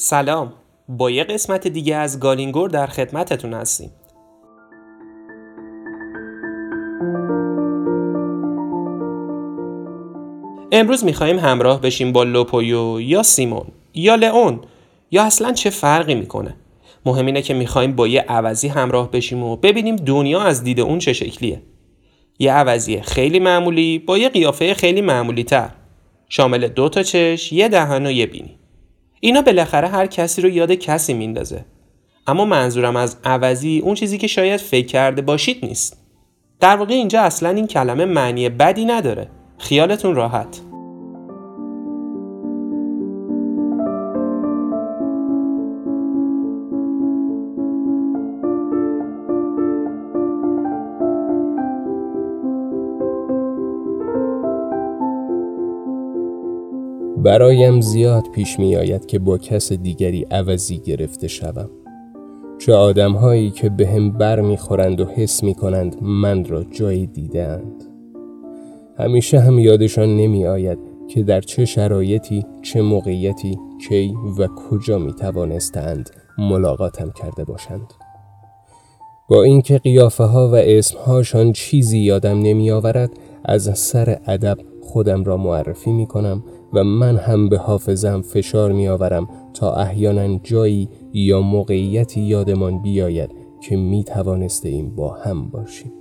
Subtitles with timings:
[0.00, 0.52] سلام.
[0.88, 3.90] با یه قسمت دیگه از گالینگور در خدمتتون هستیم.
[10.72, 14.60] امروز می‌خوایم همراه بشیم با لوپویو یا سیمون یا لئون
[15.10, 16.56] یا اصلا چه فرقی می‌کنه؟
[17.06, 20.98] مهم اینه که می‌خوایم با یه عوضی همراه بشیم و ببینیم دنیا از دید اون
[20.98, 21.62] چه شکلیه.
[22.38, 25.70] یه عوضی خیلی معمولی با یه قیافه خیلی معمولی تر
[26.28, 28.57] شامل دو تا چش، یه دهن و یه بینی.
[29.20, 31.64] اینا بالاخره هر کسی رو یاد کسی میندازه.
[32.26, 35.96] اما منظورم از عوضی اون چیزی که شاید فکر کرده باشید نیست.
[36.60, 39.30] در واقع اینجا اصلا این کلمه معنی بدی نداره.
[39.58, 40.60] خیالتون راحت.
[57.28, 61.70] برایم زیاد پیش می آید که با کس دیگری عوضی گرفته شوم.
[62.58, 66.64] چه آدم هایی که به هم بر می خورند و حس می کنند من را
[66.64, 67.84] جایی دیدند.
[68.98, 75.12] همیشه هم یادشان نمی آید که در چه شرایطی، چه موقعیتی، کی و کجا می
[75.12, 77.92] توانستند ملاقاتم کرده باشند.
[79.28, 83.10] با اینکه قیافه ها و اسم هاشان چیزی یادم نمی آورد
[83.44, 88.88] از سر ادب خودم را معرفی می کنم و من هم به حافظم فشار می
[88.88, 95.92] آورم تا احیانا جایی یا موقعیتی یادمان بیاید که می توانسته با هم باشیم.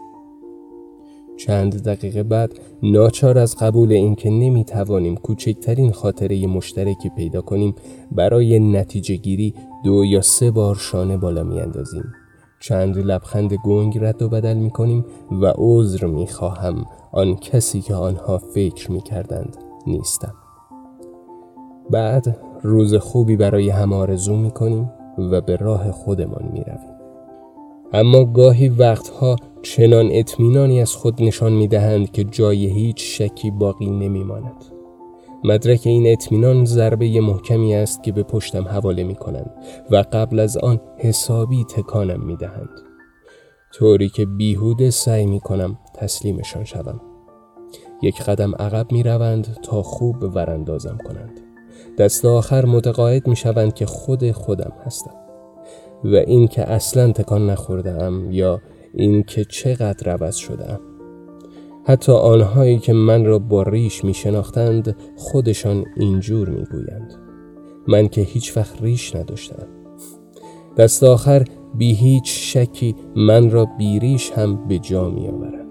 [1.37, 7.75] چند دقیقه بعد ناچار از قبول اینکه نمی توانیم کوچکترین خاطره مشترکی پیدا کنیم
[8.11, 12.03] برای نتیجه گیری دو یا سه بار شانه بالا می اندازیم.
[12.59, 17.95] چند لبخند گنگ رد و بدل می کنیم و عذر می خواهم آن کسی که
[17.95, 20.33] آنها فکر می کردند نیستم.
[21.89, 26.98] بعد روز خوبی برای هم آرزو می کنیم و به راه خودمان می رویم.
[27.93, 33.89] اما گاهی وقتها چنان اطمینانی از خود نشان می دهند که جای هیچ شکی باقی
[33.89, 34.65] نمی ماند.
[35.43, 39.52] مدرک این اطمینان ضربه محکمی است که به پشتم حواله می کنند
[39.92, 42.69] و قبل از آن حسابی تکانم می دهند.
[43.73, 47.02] طوری که بیهوده سعی می کنم تسلیمشان شوم.
[48.02, 51.46] یک قدم عقب می روند تا خوب وراندازم کنند.
[51.97, 55.13] دست آخر متقاعد می شوند که خود خودم هستم
[56.03, 58.61] و این که اصلا تکان نخورده ام یا
[58.93, 60.80] این که چقدر عوض شده ام.
[61.83, 67.13] حتی آنهایی که من را با ریش می شناختند خودشان اینجور می گویند.
[67.87, 69.67] من که هیچ وقت ریش نداشتم.
[70.77, 71.43] دست آخر
[71.75, 75.67] بی هیچ شکی من را بیریش هم به جا می آورد.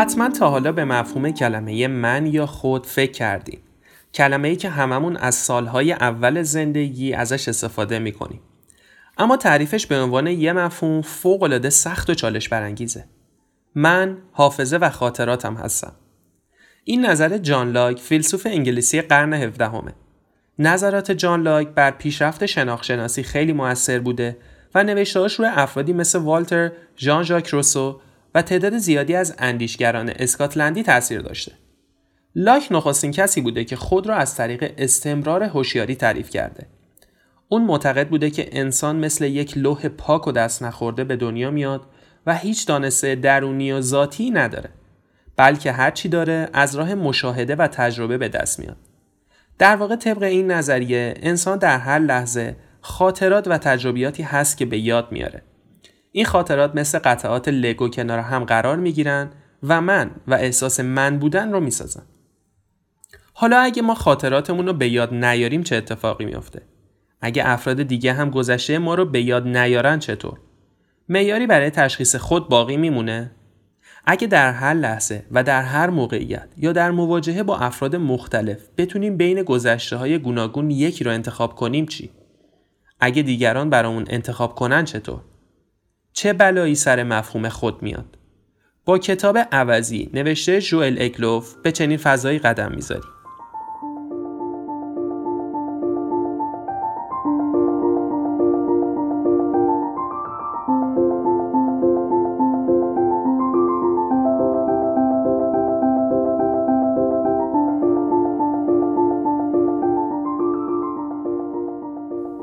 [0.00, 3.58] حتما تا حالا به مفهوم کلمه من یا خود فکر کردیم.
[4.14, 8.40] کلمه ای که هممون از سالهای اول زندگی ازش استفاده می‌کنیم.
[9.18, 13.04] اما تعریفش به عنوان یه مفهوم فوق سخت و چالش برانگیزه.
[13.74, 15.92] من حافظه و خاطراتم هستم.
[16.84, 19.94] این نظر جان لاک فیلسوف انگلیسی قرن 17 همه.
[20.58, 24.36] نظرات جان لاک بر پیشرفت شناخت خیلی موثر بوده
[24.74, 28.00] و نوشتهاش روی افرادی مثل والتر، ژان ژاک روسو
[28.34, 31.52] و تعداد زیادی از اندیشگران اسکاتلندی تاثیر داشته.
[32.34, 36.66] لاک نخستین کسی بوده که خود را از طریق استمرار هوشیاری تعریف کرده.
[37.48, 41.82] اون معتقد بوده که انسان مثل یک لوح پاک و دست نخورده به دنیا میاد
[42.26, 44.70] و هیچ دانسته درونی و ذاتی نداره.
[45.36, 48.76] بلکه هرچی داره از راه مشاهده و تجربه به دست میاد.
[49.58, 54.78] در واقع طبق این نظریه انسان در هر لحظه خاطرات و تجربیاتی هست که به
[54.78, 55.42] یاد میاره.
[56.12, 59.30] این خاطرات مثل قطعات لگو کنار هم قرار می‌گیرن
[59.62, 62.02] و من و احساس من بودن رو می‌سازن.
[63.32, 66.62] حالا اگه ما خاطراتمون رو به یاد نیاریم چه اتفاقی میافته؟
[67.20, 70.38] اگه افراد دیگه هم گذشته ما رو به یاد نیارن چطور؟
[71.08, 73.30] معیاری برای تشخیص خود باقی میمونه؟
[74.06, 79.16] اگه در هر لحظه و در هر موقعیت یا در مواجهه با افراد مختلف بتونیم
[79.16, 82.10] بین گذشته های گوناگون یکی رو انتخاب کنیم چی؟
[83.00, 85.20] اگه دیگران برامون انتخاب کنن چطور؟
[86.12, 88.18] چه بلایی سر مفهوم خود میاد؟
[88.84, 93.10] با کتاب عوضی نوشته جوئل اکلوف به چنین فضایی قدم می‌ذاریم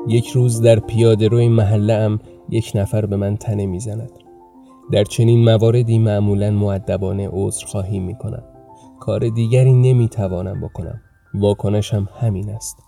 [0.08, 2.18] یک روز در پیاده روی محله ام
[2.50, 4.10] یک نفر به من تنه می‌زند.
[4.92, 8.42] در چنین مواردی معمولا معدبانه عذرخواهی می کنم
[9.00, 11.00] کار دیگری نمی توانم بکنم.
[11.34, 12.82] واکنشم همین است.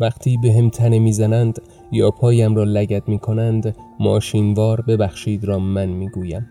[0.00, 1.58] وقتی به هم تنه می‌زنند
[1.92, 6.46] یا پایم را لگت می کنند ماشینوار ببخشید را من می گویم.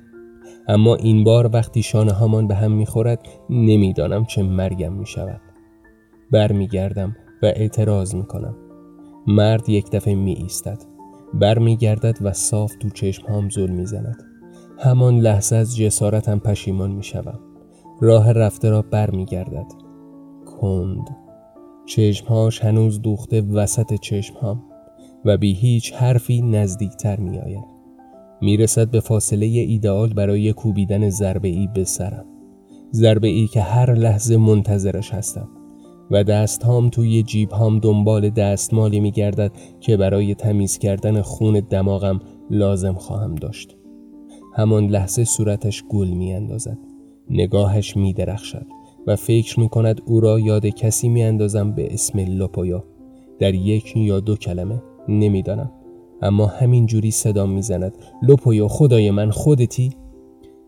[0.67, 5.41] اما این بار وقتی شانه هامان به هم می خورد نمی‌دانم چه مرگم می شود
[6.31, 8.55] برمیگردم و اعتراض می کنم
[9.27, 10.94] مرد یک دفعه می ایستد
[11.39, 14.23] برمیگردد و صاف تو چشم هام زل می زند
[14.79, 17.39] همان لحظه از جسارتم پشیمان می شوم
[18.01, 19.65] راه رفته را برمیگردد.
[20.45, 21.17] کند.
[21.85, 24.63] چشمهاش هنوز دوخته وسط چشمهام
[25.25, 27.65] و بی هیچ حرفی نزدیکتر می آید.
[28.41, 32.25] می رسد به فاصله ایدئال برای کوبیدن ضربه ای به سرم.
[32.93, 35.47] ضربه ای که هر لحظه منتظرش هستم.
[36.11, 41.59] و دست هام توی جیب هام دنبال دستمالی می گردد که برای تمیز کردن خون
[41.69, 42.19] دماغم
[42.49, 43.77] لازم خواهم داشت.
[44.53, 46.77] همان لحظه صورتش گل می اندازد.
[47.29, 48.65] نگاهش می درخشد.
[49.07, 52.83] و فکر می کند او را یاد کسی می اندازم به اسم لوپویا
[53.39, 55.71] در یک یا دو کلمه نمی‌دانم
[56.21, 59.91] اما همین جوری صدا می‌زند لوپویا خدای من خودتی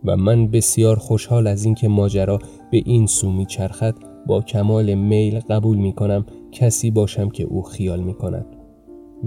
[0.06, 2.40] و من بسیار خوشحال از اینکه ماجرا
[2.72, 3.96] به این سو میچرخد
[4.28, 8.46] با کمال میل قبول می کنم کسی باشم که او خیال می کند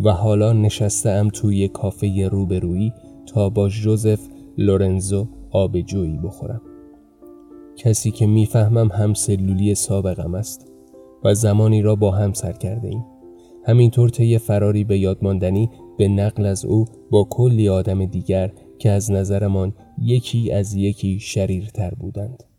[0.04, 2.92] و حالا نشسته ام توی کافه روبرویی
[3.26, 4.20] تا با جوزف
[4.58, 6.60] لورنزو آبجویی بخورم
[7.76, 10.72] کسی که می‌فهمم هم سلولی سابقم است
[11.24, 13.04] و زمانی را با هم سر کرده ایم.
[13.64, 19.10] همینطور طی فراری به یادماندنی به نقل از او با کلی آدم دیگر که از
[19.10, 22.49] نظرمان یکی از یکی شریرتر بودند.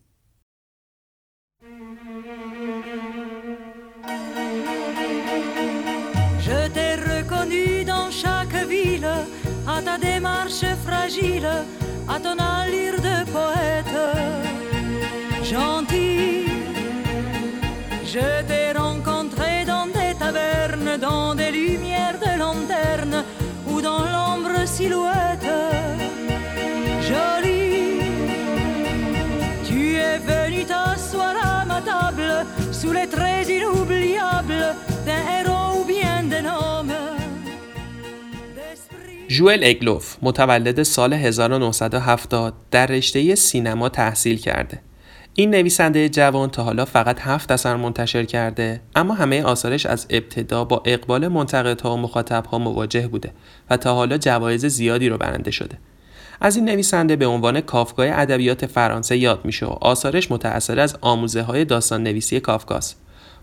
[9.04, 11.48] À ta démarche fragile,
[12.08, 13.98] à ton allure de poète.
[15.42, 16.46] gentil.
[18.04, 23.24] Je t'ai rencontré dans des tavernes, dans des lumières de lanterne
[23.68, 25.52] ou dans l'ombre silhouette.
[27.08, 28.00] Jolie,
[29.64, 34.66] tu es venu t'asseoir à ma table sous les traits inoubliables
[35.06, 36.71] d'un héros ou bien d'un homme.
[39.32, 44.80] جوئل اگلوف متولد سال 1970 در رشته سینما تحصیل کرده.
[45.34, 50.64] این نویسنده جوان تا حالا فقط هفت اثر منتشر کرده اما همه آثارش از ابتدا
[50.64, 53.32] با اقبال منتقدها و مخاطبها مواجه بوده
[53.70, 55.78] و تا حالا جوایز زیادی رو برنده شده.
[56.40, 61.42] از این نویسنده به عنوان کافکای ادبیات فرانسه یاد میشه و آثارش متأثر از آموزه
[61.42, 62.94] های داستان نویسی کافکاس.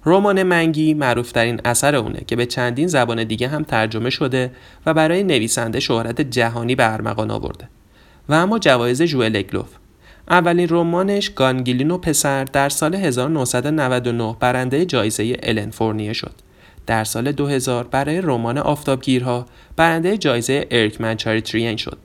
[0.05, 4.51] رمان منگی معروفترین اثر اونه که به چندین زبان دیگه هم ترجمه شده
[4.85, 7.69] و برای نویسنده شهرت جهانی به ارمغان آورده
[8.29, 9.67] و اما جوایز ژوئل اگلوف
[10.29, 16.35] اولین رمانش گانگیلین و پسر در سال 1999 برنده جایزه الن فورنیه شد.
[16.87, 21.97] در سال 2000 برای رمان آفتابگیرها برنده جایزه ارکمن چاریترین شد.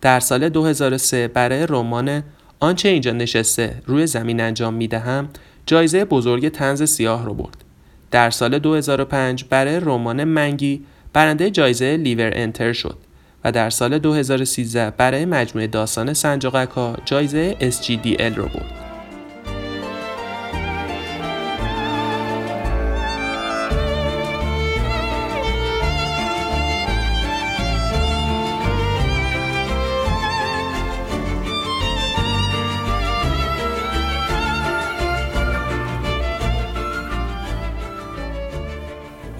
[0.00, 2.22] در سال 2003 برای رمان
[2.60, 5.28] آنچه اینجا نشسته روی زمین انجام می‌دهم
[5.66, 7.64] جایزه بزرگ تنز سیاه رو برد.
[8.10, 12.98] در سال 2005 برای رمان منگی برنده جایزه لیور انتر شد.
[13.44, 18.81] و در سال 2013 برای مجموعه داستان سنجاقک ها جایزه SGDL رو برد.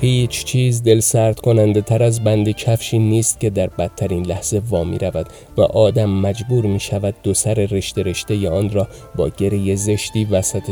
[0.02, 4.98] هیچ چیز دل سرد کننده تر از بند کفشی نیست که در بدترین لحظه وامی
[4.98, 10.24] رود و آدم مجبور می شود دو سر رشته رشته آن را با گره زشتی
[10.24, 10.70] وسط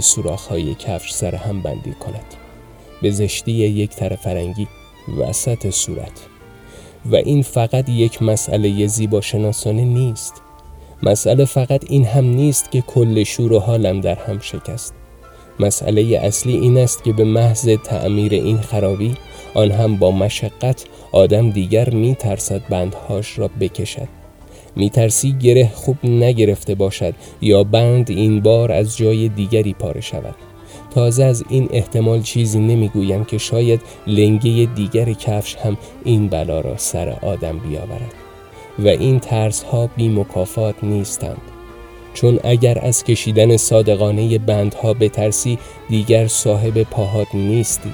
[0.51, 2.25] های کفش سر هم بندی کند.
[3.03, 4.69] به زشتی یک طرف فرنگی
[5.19, 6.27] وسط صورت.
[7.07, 10.35] و این فقط یک مسئله زیبا شناسانه نیست.
[11.03, 15.00] مسئله فقط این هم نیست که کل شور و حالم در هم شکست.
[15.61, 19.15] مسئله اصلی این است که به محض تعمیر این خرابی
[19.55, 24.09] آن هم با مشقت آدم دیگر می ترسد بندهاش را بکشد.
[24.77, 30.35] می ترسی گره خوب نگرفته باشد یا بند این بار از جای دیگری پاره شود.
[30.95, 36.77] تازه از این احتمال چیزی نمی‌گویم که شاید لنگه دیگر کفش هم این بلا را
[36.77, 38.15] سر آدم بیاورد.
[38.79, 41.41] و این ترس ها بی مکافات نیستند.
[42.15, 47.91] چون اگر از کشیدن صادقانه بندها بترسی دیگر صاحب پاهات نیستی.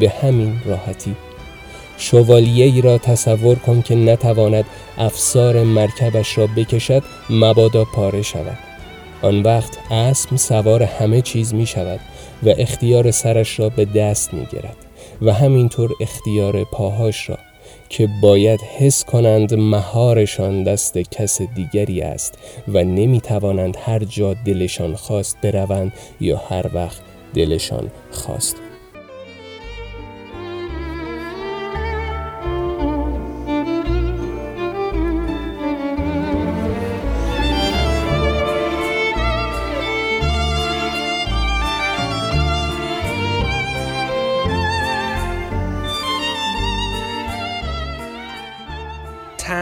[0.00, 1.16] به همین راحتی.
[1.98, 4.64] شوالیه ای را تصور کن که نتواند
[4.98, 8.58] افسار مرکبش را بکشد مبادا پاره شود.
[9.22, 12.00] آن وقت اسم سوار همه چیز می شود
[12.42, 14.76] و اختیار سرش را به دست می گیرد
[15.22, 17.38] و همینطور اختیار پاهاش را
[17.88, 22.38] که باید حس کنند مهارشان دست کس دیگری است
[22.68, 27.00] و نمی توانند هر جا دلشان خواست بروند یا هر وقت
[27.34, 28.65] دلشان خواست.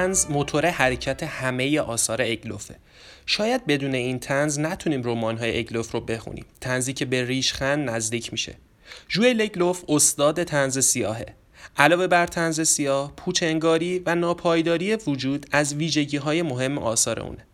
[0.04, 2.76] تنز موتور حرکت همه آثار اگلوفه.
[3.26, 6.44] شاید بدون این تنز نتونیم رمان‌های اگلوف رو بخونیم.
[6.60, 8.54] تنزی که به ریشخند نزدیک میشه.
[9.10, 11.26] ژوئل اگلوف استاد تنز سیاهه.
[11.76, 17.46] علاوه بر تنز سیاه پوچ انگاری و ناپایداری وجود از ویژگی های مهم آثار اونه.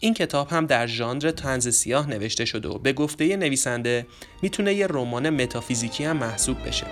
[0.00, 4.06] این کتاب هم در ژانر تنز سیاه نوشته شده و به گفته نویسنده
[4.42, 6.86] می‌تونه یه رمان متافیزیکی هم محسوب بشه.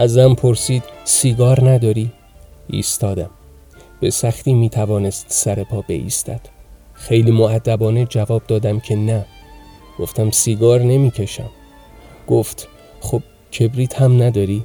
[0.00, 2.10] ازم پرسید سیگار نداری؟
[2.70, 3.30] ایستادم
[4.00, 6.40] به سختی می توانست سر پا بایستد
[6.92, 9.26] خیلی معدبانه جواب دادم که نه
[9.98, 11.50] گفتم سیگار نمی کشم
[12.26, 12.68] گفت
[13.00, 13.22] خب
[13.58, 14.64] کبریت هم نداری؟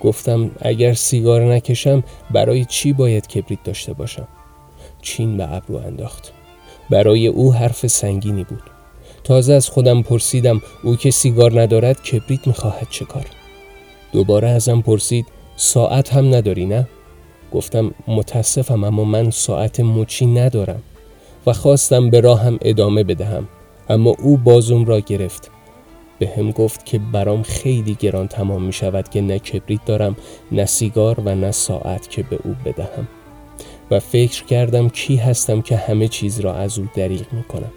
[0.00, 4.28] گفتم اگر سیگار نکشم برای چی باید کبریت داشته باشم؟
[5.02, 6.32] چین به ابرو انداخت
[6.90, 8.62] برای او حرف سنگینی بود
[9.24, 13.35] تازه از خودم پرسیدم او که سیگار ندارد کبریت می‌خواهد چه کار؟
[14.16, 16.88] دوباره ازم پرسید ساعت هم نداری نه؟
[17.52, 20.82] گفتم متاسفم اما من ساعت مچی ندارم
[21.46, 23.48] و خواستم به راهم ادامه بدهم
[23.88, 25.50] اما او بازوم را گرفت.
[26.18, 30.16] به هم گفت که برام خیلی گران تمام می شود که نه کبریت دارم
[30.52, 33.08] نه سیگار و نه ساعت که به او بدهم.
[33.90, 37.72] و فکر کردم کی هستم که همه چیز را از او دریغ می کنم.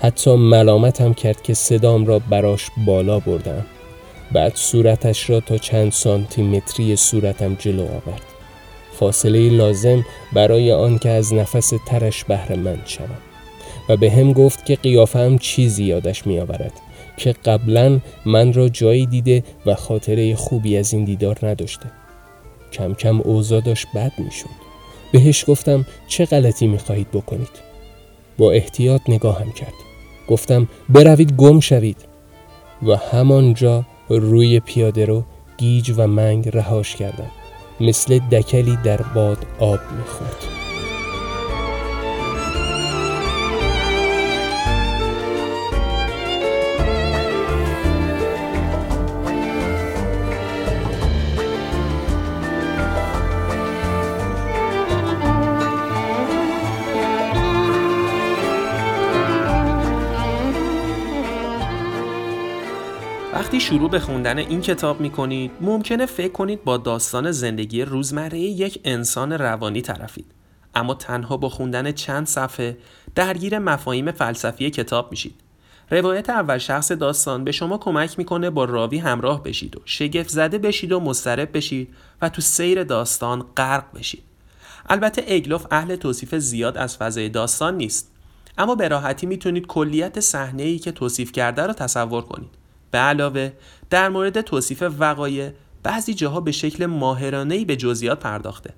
[0.00, 3.66] حتی ملامتم کرد که صدام را براش بالا بردم.
[4.32, 8.22] بعد صورتش را تا چند سانتی متری صورتم جلو آورد.
[8.92, 13.18] فاصله لازم برای آن که از نفس ترش بهره مند شوم.
[13.88, 16.72] و به هم گفت که قیافم چیزی یادش می آورد
[17.16, 21.90] که قبلا من را جایی دیده و خاطره خوبی از این دیدار نداشته.
[22.72, 24.70] کم کم اوضاع داشت بد می شد
[25.12, 27.70] بهش گفتم چه غلطی می خواهید بکنید؟
[28.38, 29.72] با احتیاط نگاهم کرد.
[30.28, 31.96] گفتم بروید گم شوید.
[32.82, 33.84] و همانجا
[34.18, 35.24] روی پیاده رو
[35.56, 37.30] گیج و منگ رهاش کردم.
[37.80, 40.59] مثل دکلی در باد آب می‌خورد.
[63.70, 68.80] شروع به خوندن این کتاب می کنید ممکنه فکر کنید با داستان زندگی روزمره یک
[68.84, 70.26] انسان روانی طرفید.
[70.74, 72.78] اما تنها با خوندن چند صفحه
[73.14, 75.34] درگیر مفاهیم فلسفی کتاب میشید.
[75.90, 80.58] روایت اول شخص داستان به شما کمک می‌کنه با راوی همراه بشید و شگفت زده
[80.58, 84.22] بشید و مضطرب بشید و تو سیر داستان غرق بشید.
[84.88, 88.10] البته اگلوف اهل توصیف زیاد از فضای داستان نیست
[88.58, 92.59] اما به راحتی می‌تونید کلیت صحنه ای که توصیف کرده رو تصور کنید.
[92.90, 93.52] به علاوه
[93.90, 95.50] در مورد توصیف وقایع
[95.82, 98.74] بعضی جاها به شکل ماهرانه‌ای به جزئیات پرداخته.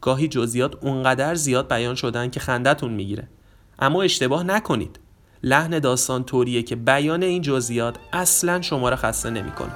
[0.00, 3.28] گاهی جزئیات اونقدر زیاد بیان شدن که خندتون می‌گیره.
[3.78, 5.00] اما اشتباه نکنید.
[5.42, 9.72] لحن داستان طوریه که بیان این جزئیات اصلا شما را خسته نمی‌کنه.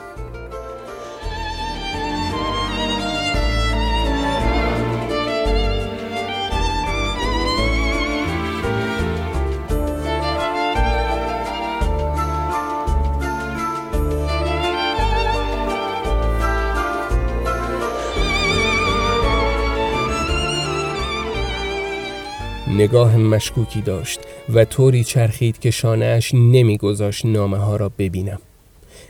[22.93, 24.21] نگاه مشکوکی داشت
[24.55, 28.39] و طوری چرخید که شانهاش نمیگذاشت نامه ها را ببینم.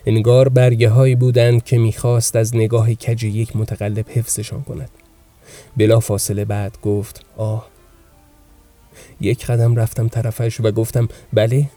[0.06, 4.90] انگار برگه هایی بودند که می‌خواست از نگاه کج یک متقلب حفظشان کند.
[5.76, 7.66] بلا فاصله بعد گفت آه.
[9.20, 11.70] یک قدم رفتم طرفش و گفتم بله.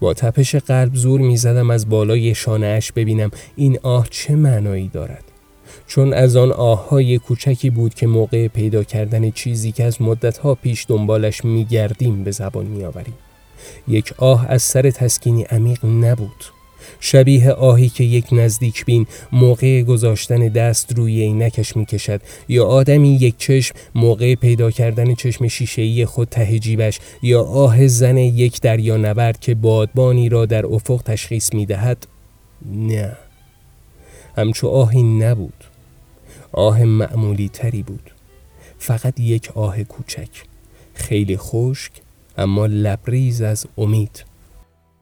[0.00, 5.24] با تپش قلب زور می زدم از بالای شانهاش ببینم این آه چه معنایی دارد.
[5.86, 10.86] چون از آن آههای کوچکی بود که موقع پیدا کردن چیزی که از مدتها پیش
[10.88, 13.14] دنبالش می گردیم به زبان می آوریم.
[13.88, 16.44] یک آه از سر تسکینی عمیق نبود.
[17.00, 23.34] شبیه آهی که یک نزدیک بین موقع گذاشتن دست روی عینکش می‌کشد یا آدمی یک
[23.38, 29.40] چشم موقع پیدا کردن چشم شیشهای خود ته جیبش یا آه زن یک دریا نبرد
[29.40, 32.06] که بادبانی را در افق تشخیص می‌دهد
[32.72, 33.16] نه.
[34.36, 35.67] همچو آهی نبود.
[36.58, 38.10] آه معمولی تری بود.
[38.78, 40.28] فقط یک آه کوچک.
[40.94, 41.92] خیلی خشک
[42.38, 44.24] اما لبریز از امید.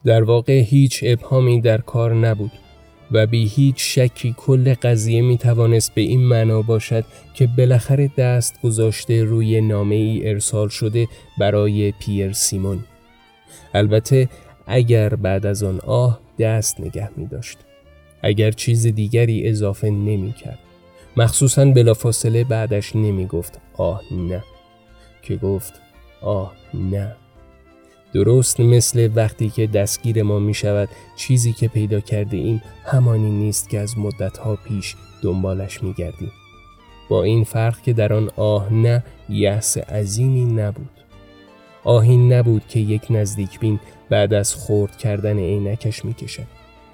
[0.04, 2.50] در واقع هیچ ابهامی در کار نبود
[3.12, 8.60] و بی هیچ شکی کل قضیه می توانست به این معنا باشد که بالاخره دست
[8.62, 11.08] گذاشته روی نامه ای ارسال شده
[11.38, 12.84] برای پیر سیمون.
[13.75, 14.28] البته
[14.66, 17.58] اگر بعد از آن آه دست نگه می داشت.
[18.22, 20.58] اگر چیز دیگری اضافه نمی کرد.
[21.16, 24.44] مخصوصا بلافاصله بعدش نمی گفت آه نه
[25.23, 25.73] که گفت
[26.23, 27.16] آه نه
[28.12, 33.68] درست مثل وقتی که دستگیر ما می شود چیزی که پیدا کرده ایم همانی نیست
[33.68, 36.32] که از مدتها پیش دنبالش می گردیم.
[37.08, 40.90] با این فرق که در آن آه نه یحس عظیمی نبود.
[41.85, 43.80] آهی نبود که یک نزدیک بین
[44.11, 46.46] بعد از خورد کردن عینکش می کشد.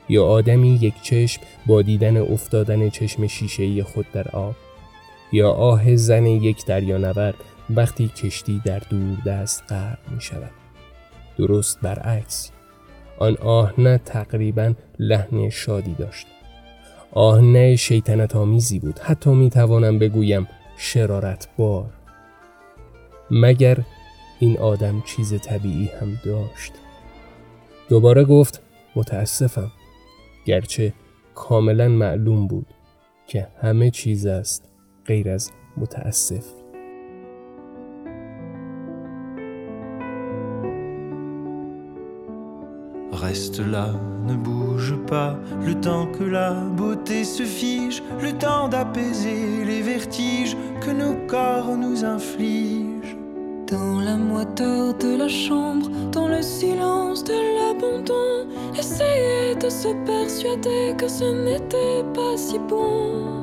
[0.08, 4.54] یا آدمی یک چشم با دیدن افتادن چشم شیشه خود در آب؟
[5.32, 7.34] یا آه زن یک دریانورد
[7.70, 10.50] وقتی کشتی در دور دست غرق می شود.
[11.38, 12.50] درست برعکس.
[13.18, 16.26] آن آهنه تقریبا لحن شادی داشت.
[17.12, 18.98] آهنه شیطنت آمیزی بود.
[18.98, 21.90] حتی می توانم بگویم شرارت بار.
[23.30, 23.78] مگر
[24.38, 26.72] این آدم چیز طبیعی هم داشت؟
[27.88, 28.62] دوباره گفت
[28.96, 29.72] متاسفم.
[30.44, 30.92] گرچه
[31.34, 32.66] کاملا معلوم بود
[33.26, 34.68] که همه چیز است
[35.06, 36.44] غیر از متاسف
[43.22, 43.90] Reste là,
[44.26, 50.56] ne bouge pas, le temps que la beauté se fige, le temps d'apaiser les vertiges
[50.80, 52.91] que nos corps nous infligent.
[53.72, 58.46] Dans la moiteur de la chambre, dans le silence de l'abandon,
[58.78, 63.41] essayer de se persuader que ce n'était pas si bon.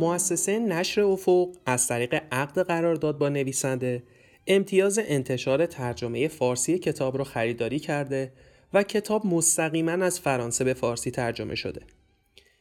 [0.00, 4.02] مؤسسه نشر افق از طریق عقد قرارداد با نویسنده
[4.46, 8.32] امتیاز انتشار ترجمه فارسی کتاب را خریداری کرده
[8.74, 11.80] و کتاب مستقیما از فرانسه به فارسی ترجمه شده.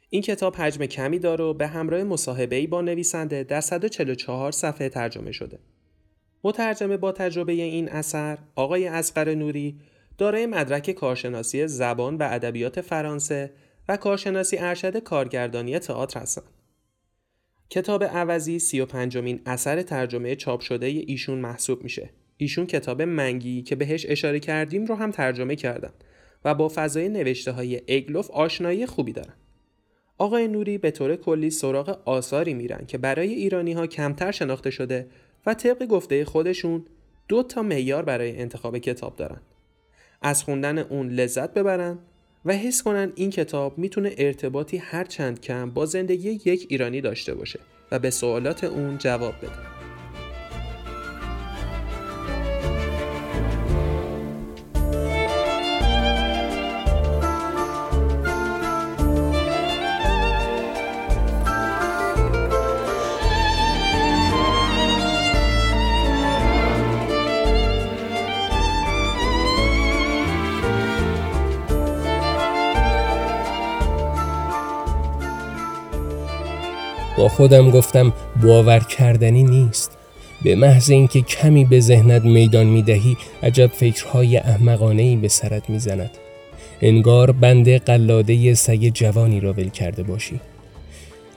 [0.10, 5.32] این کتاب حجم کمی داره و به همراه مصاحبه‌ای با نویسنده در 144 صفحه ترجمه
[5.32, 5.60] شده.
[6.44, 9.80] مترجمه با تجربه این اثر، آقای اسقر نوری،
[10.18, 13.54] دارای مدرک کارشناسی زبان و ادبیات فرانسه
[13.90, 16.57] و کارشناسی ارشد کارگردانی تئاتر هستند.
[17.70, 18.88] کتاب عوضی سی و
[19.46, 22.10] اثر ترجمه چاپ شده ایشون محسوب میشه.
[22.38, 25.92] ایشون کتاب منگی که بهش اشاره کردیم رو هم ترجمه کردن
[26.46, 29.34] و با فضای نوشته های اگلوف آشنایی خوبی دارن.
[30.18, 35.08] آقای نوری به طور کلی سراغ آثاری میرن که برای ایرانی ها کمتر شناخته شده
[35.46, 36.86] و طبق گفته خودشون
[37.28, 39.42] دو تا معیار برای انتخاب کتاب دارن.
[40.22, 42.00] از خوندن اون لذت ببرن
[42.48, 47.34] و حس کنن این کتاب می‌تونه ارتباطی هر چند کم با زندگی یک ایرانی داشته
[47.34, 47.60] باشه
[47.92, 49.77] و به سوالات اون جواب بده.
[77.18, 79.98] با خودم گفتم باور کردنی نیست.
[80.44, 86.12] به محض اینکه کمی به ذهنت میدان می‌دهی عجب فکرهای احمقانه ای به سرت می‌زند.
[86.82, 90.40] انگار بند قلاده سگ جوانی را ول کرده باشی.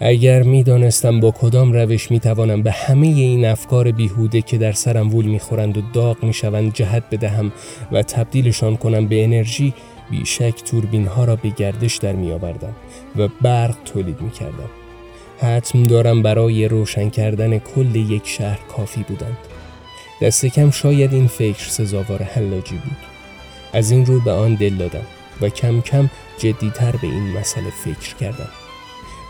[0.01, 5.25] اگر می‌دانستم با کدام روش می‌توانم به همه این افکار بیهوده که در سرم وول
[5.25, 7.53] می‌خورند و داغ می‌شوند جهت بدهم
[7.93, 9.75] و تبدیلشان کنم به انرژی
[10.11, 12.75] بیشک توربین ها را به گردش در میآوردم
[13.17, 14.71] و برق تولید می‌کردم.
[15.41, 19.39] حتم دارم برای روشن کردن کل یک شهر کافی بودند
[20.23, 22.97] دست کم شاید این فکر سزاوار حلاجی بود.
[23.73, 25.07] از این رو به آن دل دادم
[25.41, 28.49] و کم کم جدیتر به این مسئله فکر کردم.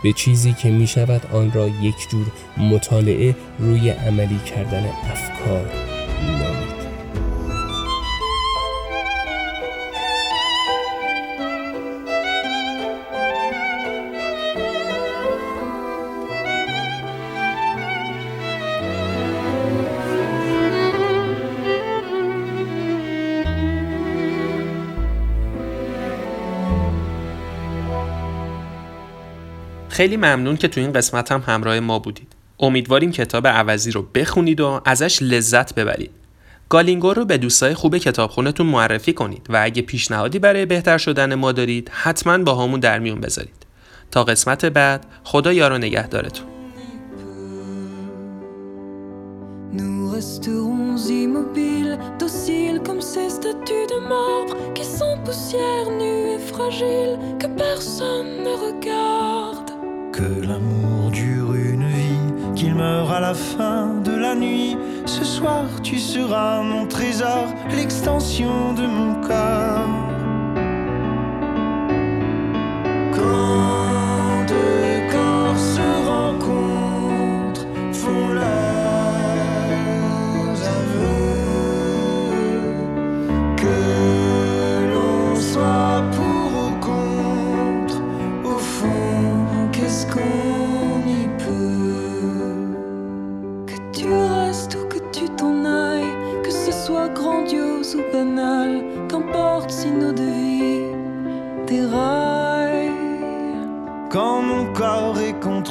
[0.03, 2.25] به چیزی که می شود آن را یک جور
[2.57, 5.65] مطالعه روی عملی کردن افکار
[6.21, 6.60] نامید.
[30.01, 32.27] خیلی ممنون که تو این قسمت هم همراه ما بودید.
[32.59, 36.11] امیدواریم کتاب عوضی رو بخونید و ازش لذت ببرید.
[36.69, 41.51] گالینگور رو به دوستای خوب کتابخونهتون معرفی کنید و اگه پیشنهادی برای بهتر شدن ما
[41.51, 43.65] دارید حتما با همون در میون بذارید.
[44.11, 46.45] تا قسمت بعد خدا یارو نگهدارتون.
[49.79, 57.13] Nous resterons immobiles, dociles comme ces statues de marbre qui sont poussière nue et fragile,
[57.41, 59.70] que personne ne regarde.
[60.13, 64.75] Que l'amour dure une vie, qu'il meure à la fin de la nuit.
[65.05, 70.10] Ce soir, tu seras mon trésor, l'extension de mon corps.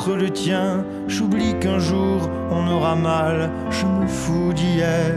[0.08, 3.50] Le tien, j'oublie qu'un jour on aura mal.
[3.70, 5.14] Je me fous d'hier,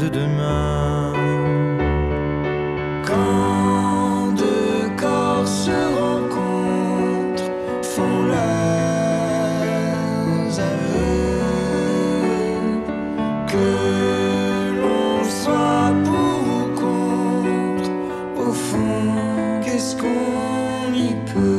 [0.00, 1.12] de demain.
[3.06, 5.70] Quand deux corps se
[6.00, 7.50] rencontrent,
[7.82, 9.40] font leurs
[10.58, 11.40] aveux.
[13.46, 13.68] Que
[14.80, 17.90] l'on soit pour ou contre,
[18.36, 21.55] au fond, qu'est-ce qu'on y peut?